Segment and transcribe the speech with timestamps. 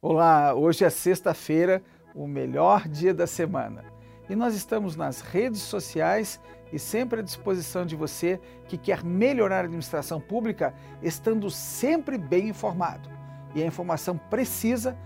[0.00, 1.82] Olá, hoje é sexta-feira,
[2.14, 3.84] o melhor dia da semana.
[4.30, 6.40] E nós estamos nas redes sociais
[6.72, 10.72] e sempre à disposição de você que quer melhorar a administração pública,
[11.02, 13.10] estando sempre bem informado.
[13.56, 14.96] E a informação precisa,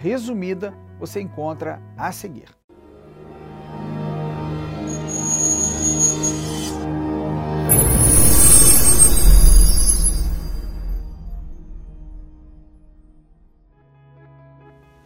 [0.00, 2.57] resumida, você encontra a seguir.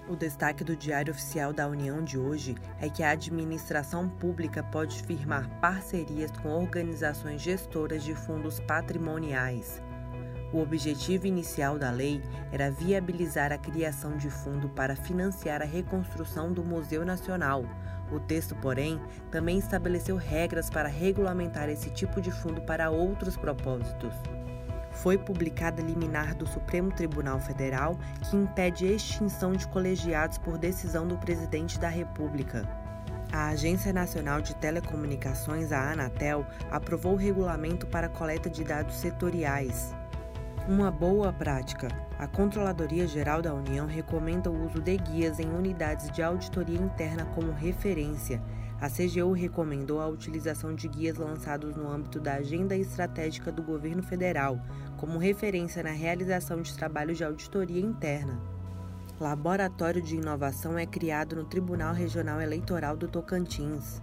[0.08, 5.00] O destaque do Diário Oficial da União de hoje é que a administração pública pode
[5.04, 9.80] firmar parcerias com organizações gestoras de fundos patrimoniais.
[10.52, 12.20] O objetivo inicial da lei
[12.50, 17.64] era viabilizar a criação de fundo para financiar a reconstrução do Museu Nacional.
[18.10, 24.12] O texto, porém, também estabeleceu regras para regulamentar esse tipo de fundo para outros propósitos
[24.92, 31.06] foi publicada liminar do Supremo Tribunal Federal que impede a extinção de colegiados por decisão
[31.06, 32.68] do presidente da República.
[33.32, 39.94] A Agência Nacional de Telecomunicações, a Anatel, aprovou o regulamento para coleta de dados setoriais.
[40.68, 41.88] Uma boa prática.
[42.18, 47.24] A Controladoria Geral da União recomenda o uso de guias em unidades de auditoria interna
[47.34, 48.40] como referência
[48.82, 54.02] a CGU recomendou a utilização de guias lançados no âmbito da Agenda Estratégica do Governo
[54.02, 54.58] Federal,
[54.96, 58.40] como referência na realização de trabalhos de auditoria interna.
[59.20, 64.02] Laboratório de Inovação é criado no Tribunal Regional Eleitoral do Tocantins.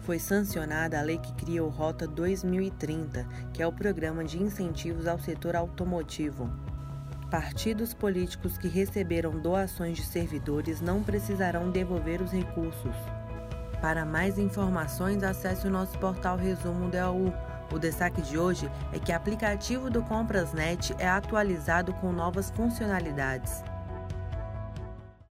[0.00, 5.18] Foi sancionada a lei que criou Rota 2030, que é o programa de incentivos ao
[5.18, 6.52] setor automotivo.
[7.30, 13.23] Partidos políticos que receberam doações de servidores não precisarão devolver os recursos.
[13.84, 17.34] Para mais informações, acesse o nosso portal Resumo DAU.
[17.70, 23.62] O destaque de hoje é que o aplicativo do Comprasnet é atualizado com novas funcionalidades.